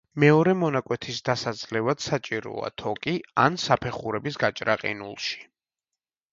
მეორე 0.21 0.53
მონაკვეთის 0.61 1.19
დასაძლევად 1.29 2.01
საჭიროა 2.07 2.73
თოკი 2.83 3.15
ან 3.45 3.61
საფეხურების 3.67 4.43
გაჭრა 4.47 4.81
ყინულში. 4.85 5.41